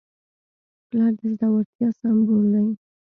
[0.87, 2.65] پلار د زړورتیا سمبول دی.